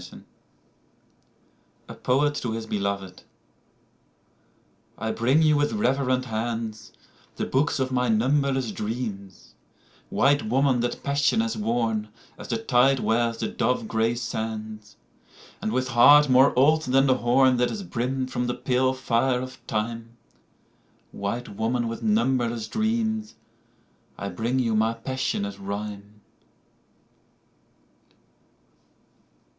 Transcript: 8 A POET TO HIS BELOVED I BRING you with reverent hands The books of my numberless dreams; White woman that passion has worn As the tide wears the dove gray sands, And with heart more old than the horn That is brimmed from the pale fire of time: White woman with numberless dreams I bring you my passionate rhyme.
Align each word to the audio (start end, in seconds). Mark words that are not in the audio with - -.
8 0.01 0.13
A 1.87 1.93
POET 1.93 2.33
TO 2.33 2.53
HIS 2.53 2.65
BELOVED 2.65 3.21
I 4.97 5.11
BRING 5.11 5.43
you 5.43 5.55
with 5.55 5.73
reverent 5.73 6.25
hands 6.25 6.91
The 7.35 7.45
books 7.45 7.79
of 7.79 7.91
my 7.91 8.09
numberless 8.09 8.71
dreams; 8.71 9.53
White 10.09 10.47
woman 10.47 10.79
that 10.79 11.03
passion 11.03 11.39
has 11.41 11.55
worn 11.55 12.09
As 12.35 12.47
the 12.47 12.57
tide 12.57 12.99
wears 12.99 13.37
the 13.37 13.47
dove 13.47 13.87
gray 13.87 14.15
sands, 14.15 14.95
And 15.61 15.71
with 15.71 15.89
heart 15.89 16.27
more 16.27 16.57
old 16.57 16.81
than 16.81 17.05
the 17.05 17.17
horn 17.17 17.57
That 17.57 17.69
is 17.69 17.83
brimmed 17.83 18.31
from 18.31 18.47
the 18.47 18.55
pale 18.55 18.95
fire 18.95 19.39
of 19.39 19.59
time: 19.67 20.17
White 21.11 21.47
woman 21.49 21.87
with 21.87 22.01
numberless 22.01 22.67
dreams 22.67 23.35
I 24.17 24.29
bring 24.29 24.57
you 24.57 24.75
my 24.75 24.95
passionate 24.95 25.59
rhyme. 25.59 26.07